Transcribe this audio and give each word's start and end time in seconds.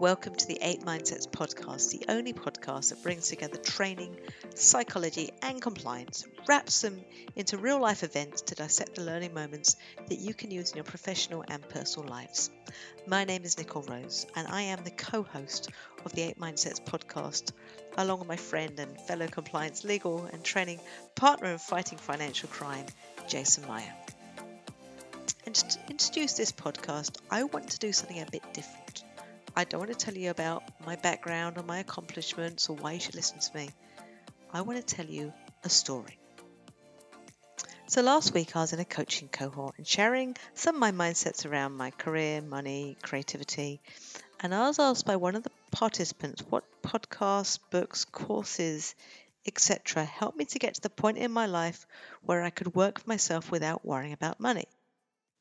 Welcome 0.00 0.34
to 0.34 0.46
the 0.46 0.58
Eight 0.62 0.80
Mindsets 0.80 1.28
podcast, 1.28 1.90
the 1.90 2.10
only 2.10 2.32
podcast 2.32 2.88
that 2.88 3.02
brings 3.02 3.28
together 3.28 3.58
training, 3.58 4.16
psychology, 4.54 5.28
and 5.42 5.60
compliance, 5.60 6.26
wraps 6.48 6.80
them 6.80 7.04
into 7.36 7.58
real 7.58 7.78
life 7.78 8.02
events 8.02 8.40
to 8.40 8.54
dissect 8.54 8.94
the 8.94 9.04
learning 9.04 9.34
moments 9.34 9.76
that 10.08 10.18
you 10.18 10.32
can 10.32 10.50
use 10.50 10.70
in 10.70 10.76
your 10.76 10.84
professional 10.84 11.44
and 11.46 11.68
personal 11.68 12.08
lives. 12.08 12.48
My 13.06 13.24
name 13.24 13.44
is 13.44 13.58
Nicole 13.58 13.82
Rose, 13.82 14.26
and 14.34 14.48
I 14.48 14.62
am 14.62 14.82
the 14.84 14.90
co 14.90 15.22
host 15.22 15.68
of 16.02 16.14
the 16.14 16.22
Eight 16.22 16.40
Mindsets 16.40 16.82
podcast, 16.82 17.52
along 17.98 18.20
with 18.20 18.28
my 18.28 18.36
friend 18.36 18.80
and 18.80 18.98
fellow 19.02 19.28
compliance 19.28 19.84
legal 19.84 20.24
and 20.32 20.42
training 20.42 20.80
partner 21.14 21.52
in 21.52 21.58
fighting 21.58 21.98
financial 21.98 22.48
crime, 22.48 22.86
Jason 23.28 23.68
Meyer. 23.68 23.94
And 25.44 25.54
to 25.54 25.78
introduce 25.90 26.32
this 26.32 26.52
podcast, 26.52 27.18
I 27.30 27.44
want 27.44 27.68
to 27.72 27.78
do 27.78 27.92
something 27.92 28.18
a 28.18 28.26
bit 28.30 28.42
different. 28.54 28.79
I 29.56 29.64
don't 29.64 29.80
want 29.80 29.90
to 29.90 29.96
tell 29.96 30.16
you 30.16 30.30
about 30.30 30.62
my 30.86 30.96
background 30.96 31.58
or 31.58 31.64
my 31.64 31.78
accomplishments 31.80 32.68
or 32.68 32.76
why 32.76 32.92
you 32.92 33.00
should 33.00 33.16
listen 33.16 33.40
to 33.40 33.56
me. 33.56 33.70
I 34.52 34.60
want 34.62 34.78
to 34.78 34.94
tell 34.94 35.06
you 35.06 35.32
a 35.64 35.68
story. 35.68 36.18
So 37.88 38.02
last 38.02 38.32
week 38.32 38.54
I 38.54 38.60
was 38.60 38.72
in 38.72 38.78
a 38.78 38.84
coaching 38.84 39.28
cohort 39.28 39.74
and 39.76 39.86
sharing 39.86 40.36
some 40.54 40.76
of 40.76 40.80
my 40.80 40.92
mindsets 40.92 41.44
around 41.44 41.72
my 41.72 41.90
career, 41.90 42.40
money, 42.40 42.96
creativity. 43.02 43.80
And 44.38 44.54
I 44.54 44.68
was 44.68 44.78
asked 44.78 45.06
by 45.06 45.16
one 45.16 45.34
of 45.34 45.42
the 45.42 45.50
participants 45.72 46.42
what 46.48 46.64
podcasts, 46.82 47.58
books, 47.70 48.04
courses, 48.04 48.94
etc. 49.46 50.04
helped 50.04 50.38
me 50.38 50.44
to 50.44 50.58
get 50.60 50.74
to 50.74 50.80
the 50.80 50.90
point 50.90 51.18
in 51.18 51.32
my 51.32 51.46
life 51.46 51.86
where 52.22 52.42
I 52.42 52.50
could 52.50 52.74
work 52.74 53.00
for 53.00 53.08
myself 53.08 53.50
without 53.50 53.84
worrying 53.84 54.12
about 54.12 54.38
money. 54.38 54.66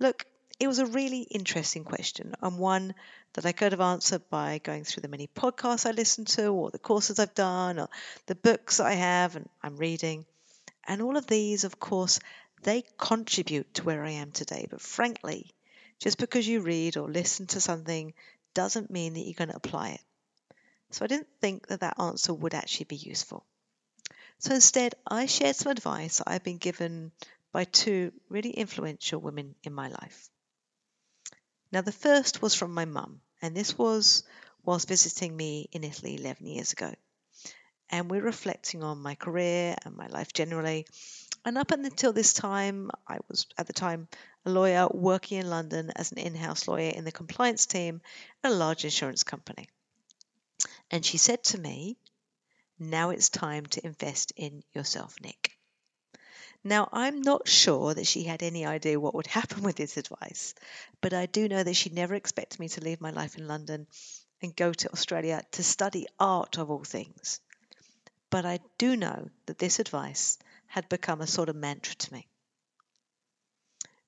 Look, 0.00 0.24
it 0.60 0.66
was 0.66 0.80
a 0.80 0.86
really 0.86 1.20
interesting 1.22 1.84
question 1.84 2.34
and 2.42 2.58
one 2.58 2.94
that 3.34 3.46
I 3.46 3.52
could 3.52 3.72
have 3.72 3.80
answered 3.80 4.28
by 4.28 4.58
going 4.58 4.82
through 4.82 5.02
the 5.02 5.08
many 5.08 5.28
podcasts 5.28 5.86
I 5.86 5.92
listen 5.92 6.24
to, 6.24 6.48
or 6.48 6.70
the 6.70 6.78
courses 6.78 7.18
I've 7.20 7.34
done, 7.34 7.78
or 7.78 7.88
the 8.26 8.34
books 8.34 8.80
I 8.80 8.92
have 8.92 9.36
and 9.36 9.48
I'm 9.62 9.76
reading. 9.76 10.26
And 10.86 11.00
all 11.00 11.16
of 11.16 11.26
these, 11.26 11.62
of 11.62 11.78
course, 11.78 12.18
they 12.62 12.82
contribute 12.96 13.72
to 13.74 13.84
where 13.84 14.02
I 14.02 14.10
am 14.10 14.32
today. 14.32 14.66
But 14.68 14.80
frankly, 14.80 15.52
just 16.00 16.18
because 16.18 16.48
you 16.48 16.60
read 16.60 16.96
or 16.96 17.08
listen 17.08 17.46
to 17.48 17.60
something 17.60 18.12
doesn't 18.54 18.90
mean 18.90 19.14
that 19.14 19.20
you're 19.20 19.34
going 19.34 19.50
to 19.50 19.56
apply 19.56 19.90
it. 19.90 20.00
So 20.90 21.04
I 21.04 21.08
didn't 21.08 21.28
think 21.40 21.68
that 21.68 21.80
that 21.80 22.00
answer 22.00 22.34
would 22.34 22.54
actually 22.54 22.86
be 22.86 22.96
useful. 22.96 23.44
So 24.38 24.54
instead, 24.54 24.94
I 25.06 25.26
shared 25.26 25.54
some 25.54 25.70
advice 25.70 26.20
I've 26.26 26.42
been 26.42 26.58
given 26.58 27.12
by 27.52 27.64
two 27.64 28.12
really 28.28 28.50
influential 28.50 29.20
women 29.20 29.54
in 29.62 29.72
my 29.72 29.88
life. 29.88 30.30
Now, 31.70 31.82
the 31.82 31.92
first 31.92 32.40
was 32.40 32.54
from 32.54 32.72
my 32.72 32.84
mum, 32.84 33.20
and 33.42 33.56
this 33.56 33.76
was 33.76 34.24
whilst 34.64 34.88
visiting 34.88 35.36
me 35.36 35.68
in 35.72 35.84
Italy 35.84 36.16
11 36.16 36.46
years 36.46 36.72
ago. 36.72 36.94
And 37.90 38.10
we're 38.10 38.22
reflecting 38.22 38.82
on 38.82 39.02
my 39.02 39.14
career 39.14 39.76
and 39.84 39.96
my 39.96 40.06
life 40.08 40.32
generally. 40.32 40.86
And 41.44 41.56
up 41.56 41.70
until 41.70 42.12
this 42.12 42.34
time, 42.34 42.90
I 43.06 43.18
was 43.28 43.46
at 43.56 43.66
the 43.66 43.72
time 43.72 44.08
a 44.44 44.50
lawyer 44.50 44.88
working 44.90 45.38
in 45.38 45.48
London 45.48 45.90
as 45.94 46.12
an 46.12 46.18
in 46.18 46.34
house 46.34 46.68
lawyer 46.68 46.90
in 46.90 47.04
the 47.04 47.12
compliance 47.12 47.66
team 47.66 48.02
at 48.44 48.50
a 48.50 48.54
large 48.54 48.84
insurance 48.84 49.22
company. 49.22 49.68
And 50.90 51.04
she 51.04 51.18
said 51.18 51.44
to 51.44 51.58
me, 51.58 51.96
Now 52.78 53.10
it's 53.10 53.28
time 53.28 53.66
to 53.66 53.86
invest 53.86 54.32
in 54.36 54.62
yourself, 54.74 55.16
Nick. 55.22 55.47
Now, 56.64 56.88
I'm 56.92 57.22
not 57.22 57.48
sure 57.48 57.94
that 57.94 58.06
she 58.06 58.24
had 58.24 58.42
any 58.42 58.66
idea 58.66 58.98
what 58.98 59.14
would 59.14 59.26
happen 59.28 59.62
with 59.62 59.76
this 59.76 59.96
advice, 59.96 60.54
but 61.00 61.14
I 61.14 61.26
do 61.26 61.48
know 61.48 61.62
that 61.62 61.74
she 61.74 61.90
never 61.90 62.14
expected 62.14 62.58
me 62.58 62.68
to 62.70 62.80
leave 62.80 63.00
my 63.00 63.10
life 63.10 63.38
in 63.38 63.46
London 63.46 63.86
and 64.42 64.54
go 64.54 64.72
to 64.72 64.92
Australia 64.92 65.42
to 65.52 65.62
study 65.62 66.06
art 66.18 66.58
of 66.58 66.70
all 66.70 66.84
things. 66.84 67.40
But 68.30 68.44
I 68.44 68.58
do 68.76 68.96
know 68.96 69.30
that 69.46 69.58
this 69.58 69.78
advice 69.78 70.38
had 70.66 70.88
become 70.88 71.20
a 71.20 71.26
sort 71.26 71.48
of 71.48 71.56
mantra 71.56 71.94
to 71.94 72.12
me. 72.12 72.26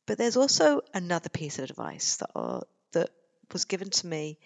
But 0.06 0.18
there's 0.18 0.36
also 0.36 0.82
another 0.92 1.28
piece 1.28 1.58
of 1.60 1.70
advice 1.70 2.16
that, 2.16 2.30
uh, 2.34 2.60
that 2.92 3.10
was 3.52 3.64
given 3.64 3.90
to 3.90 4.06
me, 4.08 4.38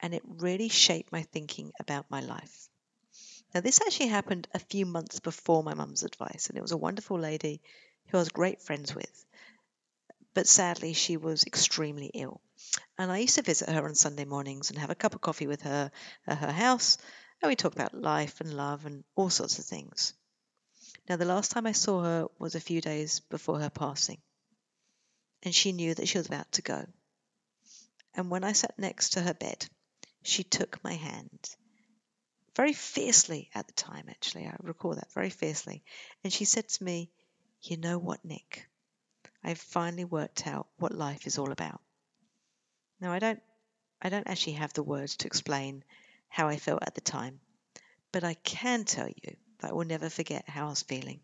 and 0.00 0.14
it 0.14 0.22
really 0.24 0.70
shaped 0.70 1.12
my 1.12 1.22
thinking 1.24 1.72
about 1.78 2.10
my 2.10 2.20
life. 2.20 2.69
Now, 3.52 3.60
this 3.60 3.80
actually 3.80 4.08
happened 4.08 4.46
a 4.54 4.60
few 4.60 4.86
months 4.86 5.18
before 5.18 5.64
my 5.64 5.74
mum's 5.74 6.04
advice, 6.04 6.48
and 6.48 6.56
it 6.56 6.62
was 6.62 6.70
a 6.70 6.76
wonderful 6.76 7.18
lady 7.18 7.60
who 8.06 8.18
I 8.18 8.20
was 8.20 8.28
great 8.28 8.62
friends 8.62 8.94
with. 8.94 9.24
But 10.34 10.46
sadly, 10.46 10.92
she 10.92 11.16
was 11.16 11.44
extremely 11.44 12.12
ill. 12.14 12.40
And 12.96 13.10
I 13.10 13.18
used 13.18 13.34
to 13.34 13.42
visit 13.42 13.68
her 13.68 13.88
on 13.88 13.96
Sunday 13.96 14.24
mornings 14.24 14.70
and 14.70 14.78
have 14.78 14.90
a 14.90 14.94
cup 14.94 15.16
of 15.16 15.20
coffee 15.20 15.48
with 15.48 15.62
her 15.62 15.90
at 16.28 16.38
her 16.38 16.52
house, 16.52 16.96
and 17.42 17.48
we 17.48 17.56
talked 17.56 17.74
about 17.74 17.94
life 17.94 18.40
and 18.40 18.54
love 18.54 18.86
and 18.86 19.02
all 19.16 19.30
sorts 19.30 19.58
of 19.58 19.64
things. 19.64 20.14
Now, 21.08 21.16
the 21.16 21.24
last 21.24 21.50
time 21.50 21.66
I 21.66 21.72
saw 21.72 22.04
her 22.04 22.28
was 22.38 22.54
a 22.54 22.60
few 22.60 22.80
days 22.80 23.18
before 23.18 23.58
her 23.58 23.70
passing, 23.70 24.18
and 25.42 25.52
she 25.52 25.72
knew 25.72 25.92
that 25.94 26.06
she 26.06 26.18
was 26.18 26.28
about 26.28 26.52
to 26.52 26.62
go. 26.62 26.86
And 28.14 28.30
when 28.30 28.44
I 28.44 28.52
sat 28.52 28.78
next 28.78 29.10
to 29.10 29.22
her 29.22 29.34
bed, 29.34 29.66
she 30.22 30.44
took 30.44 30.84
my 30.84 30.92
hand 30.92 31.56
very 32.54 32.72
fiercely 32.72 33.50
at 33.54 33.66
the 33.66 33.72
time, 33.74 34.08
actually. 34.08 34.46
I 34.46 34.56
recall 34.62 34.94
that 34.94 35.12
very 35.12 35.30
fiercely. 35.30 35.82
And 36.24 36.32
she 36.32 36.44
said 36.44 36.68
to 36.68 36.84
me, 36.84 37.10
You 37.62 37.76
know 37.76 37.98
what, 37.98 38.24
Nick? 38.24 38.68
I've 39.44 39.60
finally 39.60 40.04
worked 40.06 40.46
out 40.46 40.68
what 40.78 40.92
life 40.92 41.26
is 41.26 41.38
all 41.38 41.52
about. 41.52 41.82
Now, 43.00 43.12
I 43.12 43.18
don't, 43.18 43.42
I 44.02 44.10
don't 44.10 44.28
actually 44.28 44.54
have 44.54 44.72
the 44.74 44.82
words 44.84 45.16
to 45.18 45.26
explain 45.26 45.84
how 46.28 46.48
I 46.48 46.58
felt 46.58 46.82
at 46.86 46.94
the 46.94 47.00
time, 47.00 47.40
but 48.12 48.24
I 48.24 48.34
can 48.34 48.84
tell 48.84 49.08
you 49.08 49.36
that 49.60 49.70
I 49.70 49.74
will 49.74 49.84
never 49.86 50.10
forget 50.10 50.48
how 50.48 50.66
I 50.66 50.70
was 50.70 50.82
feeling. 50.82 51.20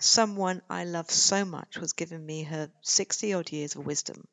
Someone 0.00 0.60
I 0.68 0.84
love 0.84 1.10
so 1.10 1.46
much 1.46 1.78
was 1.78 1.94
giving 1.94 2.26
me 2.26 2.42
her 2.42 2.70
60 2.82 3.32
odd 3.32 3.50
years 3.52 3.74
of 3.74 3.86
wisdom. 3.86 4.28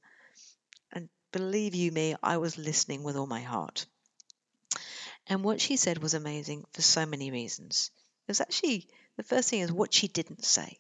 And 0.91 1.09
believe 1.31 1.75
you 1.75 1.91
me, 1.91 2.15
I 2.23 2.37
was 2.37 2.57
listening 2.57 3.03
with 3.03 3.15
all 3.17 3.27
my 3.27 3.41
heart. 3.41 3.85
And 5.29 5.43
what 5.43 5.61
she 5.61 5.77
said 5.77 5.99
was 5.99 6.15
amazing 6.15 6.65
for 6.73 6.81
so 6.81 7.05
many 7.05 7.29
reasons. 7.29 7.91
It 8.27 8.31
was 8.31 8.41
actually 8.41 8.87
the 9.15 9.23
first 9.23 9.49
thing 9.49 9.59
is 9.61 9.71
what 9.71 9.93
she 9.93 10.07
didn't 10.07 10.43
say. 10.43 10.79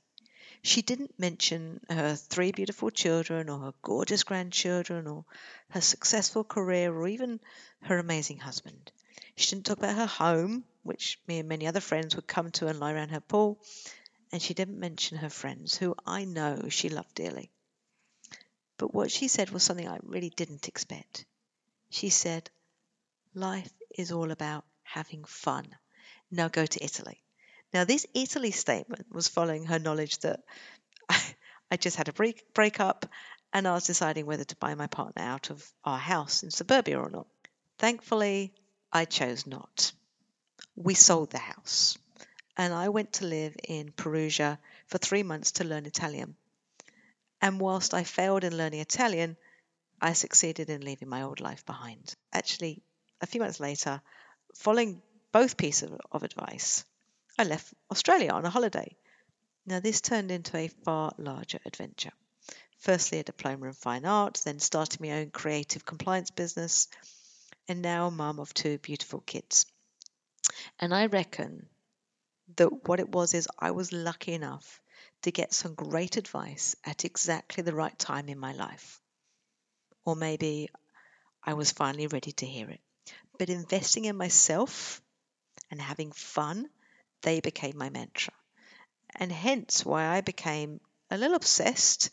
She 0.63 0.81
didn't 0.81 1.19
mention 1.19 1.81
her 1.87 2.15
three 2.15 2.51
beautiful 2.51 2.89
children 2.89 3.47
or 3.47 3.59
her 3.59 3.73
gorgeous 3.83 4.23
grandchildren 4.23 5.05
or 5.05 5.23
her 5.69 5.81
successful 5.81 6.43
career 6.43 6.91
or 6.91 7.07
even 7.07 7.39
her 7.83 7.99
amazing 7.99 8.39
husband. 8.39 8.91
She 9.35 9.51
didn't 9.51 9.67
talk 9.67 9.77
about 9.77 9.95
her 9.95 10.07
home, 10.07 10.65
which 10.81 11.19
me 11.27 11.39
and 11.39 11.47
many 11.47 11.67
other 11.67 11.79
friends 11.79 12.15
would 12.15 12.27
come 12.27 12.51
to 12.53 12.67
and 12.67 12.79
lie 12.79 12.93
around 12.93 13.09
her 13.09 13.21
pool. 13.21 13.59
And 14.31 14.41
she 14.41 14.55
didn't 14.55 14.79
mention 14.79 15.19
her 15.19 15.29
friends, 15.29 15.77
who 15.77 15.95
I 16.05 16.25
know 16.25 16.69
she 16.69 16.89
loved 16.89 17.13
dearly. 17.13 17.51
But 18.77 18.93
what 18.93 19.11
she 19.11 19.27
said 19.27 19.51
was 19.51 19.63
something 19.63 19.87
I 19.87 19.99
really 20.01 20.31
didn't 20.31 20.67
expect. 20.67 21.25
She 21.89 22.09
said, 22.09 22.49
Life 23.33 23.71
is 23.97 24.11
all 24.11 24.31
about 24.31 24.65
having 24.83 25.23
fun. 25.23 25.67
Now 26.31 26.47
go 26.47 26.65
to 26.65 26.83
Italy. 26.83 27.21
Now, 27.73 27.83
this 27.83 28.05
Italy 28.13 28.51
statement 28.51 29.11
was 29.11 29.27
following 29.27 29.65
her 29.65 29.79
knowledge 29.79 30.17
that 30.19 30.41
I 31.09 31.77
just 31.77 31.97
had 31.97 32.07
a 32.07 32.13
break, 32.13 32.53
breakup 32.53 33.05
and 33.53 33.67
I 33.67 33.73
was 33.73 33.85
deciding 33.85 34.25
whether 34.25 34.43
to 34.43 34.55
buy 34.55 34.75
my 34.75 34.87
partner 34.87 35.21
out 35.21 35.49
of 35.49 35.71
our 35.83 35.97
house 35.97 36.43
in 36.43 36.51
suburbia 36.51 36.99
or 36.99 37.09
not. 37.09 37.27
Thankfully, 37.77 38.53
I 38.91 39.05
chose 39.05 39.45
not. 39.45 39.91
We 40.75 40.93
sold 40.95 41.31
the 41.31 41.39
house 41.39 41.97
and 42.57 42.73
I 42.73 42.89
went 42.89 43.13
to 43.13 43.25
live 43.25 43.55
in 43.63 43.91
Perugia 43.91 44.59
for 44.87 44.97
three 44.97 45.23
months 45.23 45.53
to 45.53 45.63
learn 45.63 45.85
Italian. 45.85 46.35
And 47.41 47.59
whilst 47.59 47.93
I 47.93 48.03
failed 48.03 48.43
in 48.43 48.57
learning 48.57 48.81
Italian, 48.81 49.37
I 50.01 50.13
succeeded 50.13 50.69
in 50.69 50.81
leaving 50.81 51.07
my 51.09 51.21
old 51.23 51.39
life 51.39 51.65
behind. 51.65 52.13
Actually, 52.33 52.81
a 53.21 53.27
few 53.27 53.41
months 53.41 53.59
later, 53.59 54.01
following 54.55 55.01
both 55.31 55.57
pieces 55.57 55.91
of, 56.11 56.23
advice, 56.23 56.85
I 57.37 57.43
left 57.43 57.73
Australia 57.91 58.31
on 58.31 58.45
a 58.45 58.49
holiday. 58.49 58.95
Now, 59.65 59.79
this 59.79 60.01
turned 60.01 60.31
into 60.31 60.57
a 60.57 60.69
far 60.69 61.13
larger 61.17 61.59
adventure. 61.65 62.11
Firstly, 62.79 63.19
a 63.19 63.23
diploma 63.23 63.67
in 63.67 63.73
fine 63.73 64.05
art, 64.05 64.41
then 64.45 64.59
starting 64.59 65.05
my 65.07 65.19
own 65.19 65.31
creative 65.31 65.85
compliance 65.85 66.31
business, 66.31 66.87
and 67.67 67.81
now 67.81 68.07
a 68.07 68.11
mum 68.11 68.39
of 68.39 68.53
two 68.53 68.77
beautiful 68.79 69.19
kids. 69.19 69.65
And 70.79 70.93
I 70.93 71.07
reckon 71.07 71.67
that 72.55 72.87
what 72.87 72.99
it 72.99 73.09
was 73.09 73.33
is 73.33 73.47
I 73.59 73.71
was 73.71 73.93
lucky 73.93 74.33
enough 74.33 74.81
to 75.23 75.31
get 75.31 75.53
some 75.53 75.75
great 75.75 76.17
advice 76.17 76.75
at 76.85 77.05
exactly 77.05 77.63
the 77.63 77.75
right 77.75 77.97
time 77.99 78.29
in 78.29 78.39
my 78.39 78.53
life. 78.53 78.99
Or 80.05 80.15
maybe 80.15 80.69
I 81.43 81.53
was 81.53 81.71
finally 81.71 82.07
ready 82.07 82.31
to 82.31 82.45
hear 82.45 82.69
it 82.69 82.81
but 83.39 83.49
investing 83.49 84.05
in 84.05 84.17
myself 84.17 85.01
and 85.71 85.81
having 85.81 86.11
fun, 86.11 86.69
they 87.23 87.39
became 87.39 87.77
my 87.77 87.89
mantra. 87.89 88.33
And 89.15 89.31
hence 89.31 89.83
why 89.85 90.05
I 90.05 90.21
became 90.21 90.79
a 91.09 91.17
little 91.17 91.35
obsessed 91.35 92.11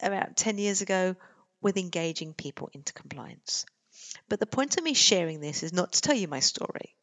about 0.00 0.36
10 0.36 0.58
years 0.58 0.82
ago 0.82 1.16
with 1.60 1.78
engaging 1.78 2.34
people 2.34 2.70
into 2.72 2.92
compliance. 2.92 3.64
But 4.28 4.38
the 4.38 4.46
point 4.46 4.76
of 4.76 4.84
me 4.84 4.94
sharing 4.94 5.40
this 5.40 5.62
is 5.62 5.72
not 5.72 5.92
to 5.92 6.00
tell 6.00 6.14
you 6.14 6.28
my 6.28 6.40
story, 6.40 6.94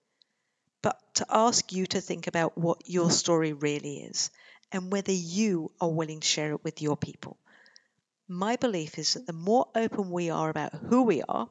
but 0.82 1.00
to 1.16 1.26
ask 1.30 1.74
you 1.74 1.88
to 1.88 2.00
think 2.00 2.28
about 2.28 2.58
what 2.58 2.88
your 2.88 3.10
story 3.10 3.54
really 3.54 3.98
is 4.04 4.30
and 4.72 4.92
whether 4.92 5.12
you 5.12 5.72
are 5.82 5.90
willing 5.90 6.20
to 6.20 6.28
share 6.28 6.54
it 6.54 6.64
with 6.64 6.82
your 6.82 6.96
people. 6.96 7.38
My 8.28 8.56
belief 8.56 8.98
is 8.98 9.16
that 9.16 9.26
the 9.26 9.34
more 9.34 9.68
open 9.76 10.12
we 10.12 10.30
are 10.30 10.50
about 10.50 10.74
who 10.74 11.04
we 11.04 11.22
are, 11.24 11.50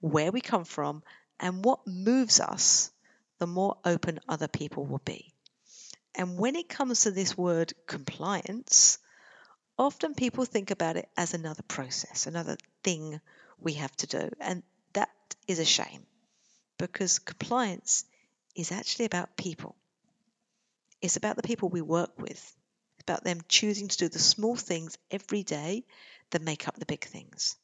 where 0.00 0.30
we 0.30 0.40
come 0.40 0.64
from, 0.64 1.02
and 1.40 1.64
what 1.64 1.86
moves 1.86 2.38
us, 2.38 2.90
the 3.38 3.46
more 3.46 3.78
open 3.84 4.20
other 4.28 4.48
people 4.48 4.84
will 4.84 5.00
be. 5.04 5.32
And 6.14 6.38
when 6.38 6.56
it 6.56 6.68
comes 6.68 7.02
to 7.02 7.10
this 7.10 7.36
word 7.36 7.72
compliance, 7.86 8.98
often 9.78 10.14
people 10.14 10.44
think 10.44 10.70
about 10.70 10.96
it 10.96 11.08
as 11.16 11.32
another 11.32 11.62
process, 11.62 12.26
another 12.26 12.56
thing 12.84 13.20
we 13.58 13.74
have 13.74 13.96
to 13.96 14.06
do. 14.06 14.30
And 14.40 14.62
that 14.92 15.10
is 15.48 15.58
a 15.58 15.64
shame 15.64 16.04
because 16.78 17.18
compliance 17.18 18.04
is 18.54 18.72
actually 18.72 19.06
about 19.06 19.36
people. 19.36 19.76
It's 21.00 21.16
about 21.16 21.36
the 21.36 21.42
people 21.42 21.68
we 21.68 21.80
work 21.80 22.18
with, 22.18 22.54
it's 22.96 23.02
about 23.02 23.24
them 23.24 23.40
choosing 23.48 23.88
to 23.88 23.96
do 23.96 24.08
the 24.08 24.18
small 24.18 24.56
things 24.56 24.98
every 25.10 25.42
day 25.42 25.84
that 26.30 26.42
make 26.42 26.68
up 26.68 26.76
the 26.76 26.86
big 26.86 27.04
things. 27.04 27.56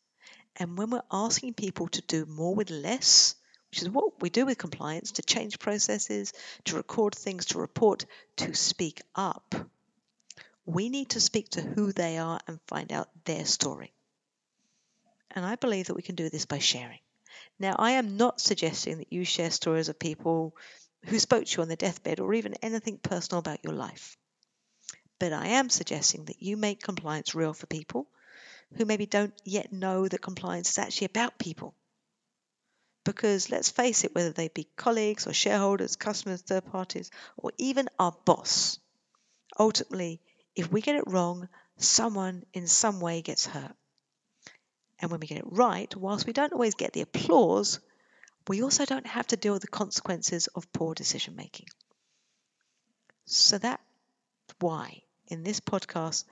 And 0.57 0.79
when 0.79 0.91
we're 0.91 1.03
asking 1.13 1.55
people 1.55 1.89
to 1.89 2.01
do 2.03 2.25
more 2.25 2.55
with 2.55 2.71
less, 2.71 3.36
which 3.77 3.83
is 3.83 3.91
what 3.91 4.23
we 4.23 4.31
do 4.31 4.47
with 4.47 4.57
compliance 4.57 5.13
to 5.13 5.23
change 5.23 5.59
processes, 5.59 6.33
to 6.65 6.77
record 6.77 7.15
things, 7.15 7.45
to 7.45 7.59
report, 7.59 8.07
to 8.35 8.55
speak 8.55 9.03
up, 9.15 9.55
we 10.65 10.89
need 10.89 11.11
to 11.11 11.21
speak 11.21 11.51
to 11.51 11.61
who 11.61 11.93
they 11.93 12.17
are 12.17 12.41
and 12.47 12.59
find 12.69 12.91
out 12.91 13.11
their 13.27 13.45
story. 13.45 13.93
And 15.31 15.45
I 15.45 15.57
believe 15.57 15.89
that 15.89 15.95
we 15.95 16.01
can 16.01 16.15
do 16.15 16.31
this 16.31 16.47
by 16.47 16.59
sharing. 16.59 17.01
Now, 17.59 17.77
I 17.79 17.91
am 17.93 18.17
not 18.17 18.41
suggesting 18.41 18.97
that 18.97 19.13
you 19.13 19.27
share 19.27 19.51
stories 19.51 19.91
of 19.91 19.99
people 19.99 20.57
who 21.05 21.19
spoke 21.19 21.45
to 21.45 21.57
you 21.59 21.63
on 21.63 21.69
their 21.69 21.77
deathbed 21.77 22.19
or 22.19 22.33
even 22.33 22.55
anything 22.63 22.97
personal 22.97 23.41
about 23.41 23.63
your 23.63 23.75
life. 23.75 24.17
But 25.19 25.35
I 25.35 25.49
am 25.49 25.69
suggesting 25.69 26.25
that 26.25 26.43
you 26.43 26.57
make 26.57 26.83
compliance 26.83 27.35
real 27.35 27.53
for 27.53 27.67
people 27.67 28.07
who 28.79 28.87
maybe 28.87 29.05
don't 29.05 29.39
yet 29.45 29.71
know 29.71 30.09
that 30.09 30.23
compliance 30.23 30.71
is 30.71 30.79
actually 30.79 31.09
about 31.09 31.39
people. 31.39 31.75
Because 33.07 33.51
let's 33.51 33.71
face 33.71 34.03
it, 34.03 34.15
whether 34.17 34.33
they 34.33 34.49
be 34.49 34.69
colleagues 34.77 35.29
or 35.29 35.33
shareholders, 35.33 35.95
customers, 35.95 36.43
third 36.43 36.67
parties, 36.67 37.11
or 37.37 37.53
even 37.57 37.89
our 38.01 38.13
boss, 38.25 38.81
ultimately, 39.59 40.21
if 40.57 40.73
we 40.73 40.81
get 40.83 40.97
it 40.97 41.07
wrong, 41.07 41.49
someone 41.77 42.45
in 42.53 42.67
some 42.67 43.01
way 43.01 43.23
gets 43.23 43.47
hurt. 43.47 43.77
And 44.99 45.11
when 45.11 45.21
we 45.21 45.29
get 45.29 45.39
it 45.39 45.45
right, 45.47 45.95
whilst 45.95 46.27
we 46.27 46.33
don't 46.33 46.53
always 46.53 46.75
get 46.75 46.95
the 46.95 47.03
applause, 47.03 47.79
we 48.49 48.63
also 48.65 48.85
don't 48.85 49.07
have 49.07 49.29
to 49.29 49.37
deal 49.37 49.53
with 49.53 49.63
the 49.63 49.69
consequences 49.69 50.49
of 50.49 50.73
poor 50.73 50.93
decision 50.93 51.37
making. 51.37 51.69
So 53.27 53.59
that's 53.59 53.83
why 54.59 55.03
in 55.29 55.45
this 55.45 55.61
podcast 55.61 56.25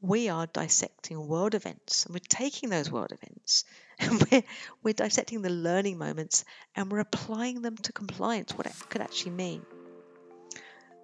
we 0.00 0.28
are 0.28 0.46
dissecting 0.46 1.26
world 1.26 1.54
events 1.54 2.04
and 2.04 2.14
we're 2.14 2.20
taking 2.28 2.68
those 2.68 2.90
world 2.90 3.12
events 3.12 3.64
and 3.98 4.22
we're, 4.30 4.42
we're 4.82 4.94
dissecting 4.94 5.42
the 5.42 5.50
learning 5.50 5.98
moments 5.98 6.44
and 6.74 6.90
we're 6.90 7.00
applying 7.00 7.62
them 7.62 7.76
to 7.76 7.92
compliance, 7.92 8.52
what 8.52 8.66
it 8.66 8.74
could 8.90 9.00
actually 9.00 9.32
mean, 9.32 9.62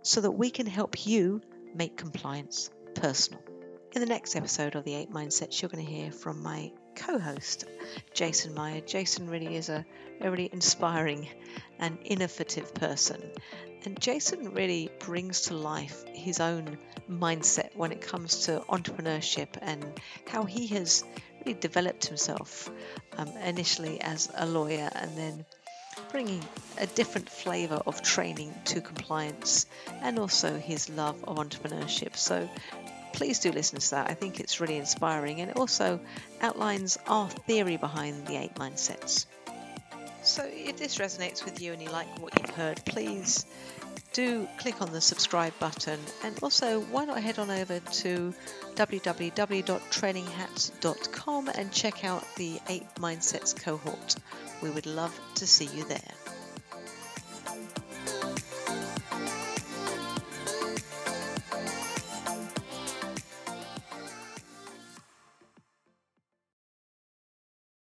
so 0.03 0.21
that 0.21 0.31
we 0.31 0.50
can 0.50 0.67
help 0.67 1.06
you 1.06 1.41
make 1.75 1.97
compliance 1.97 2.71
personal. 2.94 3.43
In 3.93 4.00
the 4.00 4.06
next 4.06 4.37
episode 4.37 4.75
of 4.75 4.85
the 4.85 4.94
Eight 4.94 5.11
Mindsets, 5.11 5.61
you're 5.61 5.69
going 5.69 5.85
to 5.85 5.91
hear 5.91 6.11
from 6.11 6.43
my 6.43 6.73
co 6.97 7.19
host, 7.19 7.67
Jason 8.15 8.55
Meyer. 8.55 8.81
Jason 8.81 9.29
really 9.29 9.55
is 9.56 9.69
a, 9.69 9.85
a 10.21 10.31
really 10.31 10.49
inspiring 10.50 11.29
and 11.79 11.99
innovative 12.05 12.73
person. 12.75 13.21
And 13.85 14.00
Jason 14.00 14.55
really 14.55 14.91
brings 15.00 15.43
to 15.43 15.55
life 15.55 16.05
his 16.06 16.41
own 16.41 16.79
mindset 17.11 17.62
when 17.75 17.93
it 17.93 18.01
comes 18.01 18.47
to 18.47 18.61
entrepreneurship 18.69 19.49
and 19.61 19.85
how 20.27 20.45
he 20.45 20.67
has 20.69 21.05
really 21.45 21.59
developed 21.59 22.07
himself 22.07 22.71
um, 23.17 23.29
initially 23.45 24.01
as 24.01 24.31
a 24.35 24.47
lawyer 24.47 24.91
and 24.95 25.17
then 25.17 25.45
bringing 26.11 26.43
a 26.79 26.87
different 26.87 27.29
flavour 27.29 27.81
of 27.87 28.03
training 28.03 28.55
to 28.65 28.81
compliance 28.81 29.67
and 30.03 30.19
also 30.19 30.57
his 30.57 30.89
love 30.89 31.23
of 31.25 31.37
entrepreneurship. 31.37 32.17
So 32.17 32.49
please 33.13 33.41
do 33.41 33.53
listen 33.53 33.79
to 33.79 33.91
that. 33.91 34.11
I 34.11 34.15
think 34.15 34.41
it's 34.41 34.61
really 34.61 34.77
inspiring 34.77 35.41
and 35.41 35.51
it 35.51 35.57
also 35.57 36.01
outlines 36.41 36.99
our 37.07 37.29
theory 37.29 37.77
behind 37.77 38.27
the 38.27 38.37
eight 38.37 38.55
mindsets. 38.55 39.27
So 40.23 40.49
if 40.49 40.77
this 40.77 40.99
resonates 40.99 41.45
with 41.45 41.61
you 41.61 41.73
and 41.73 41.83
you 41.83 41.91
like 41.91 42.07
what 42.21 42.39
you've 42.39 42.55
heard, 42.55 42.85
please 42.85 43.45
do 44.13 44.47
click 44.59 44.81
on 44.81 44.93
the 44.93 45.01
subscribe 45.01 45.53
button 45.59 45.99
and 46.23 46.39
also 46.43 46.79
why 46.81 47.05
not 47.05 47.21
head 47.21 47.41
on 47.41 47.51
over 47.51 47.81
to 47.81 48.33
www.traininghats.com 48.75 51.49
and 51.49 51.73
check 51.73 52.05
out 52.05 52.25
the 52.37 52.61
8 52.69 52.95
Mindsets 52.97 53.61
cohort. 53.61 54.15
We 54.63 54.71
would 54.71 54.87
love 54.87 55.19
to 55.37 55.47
see 55.47 55.67
you 55.67 55.85
there. 55.85 56.01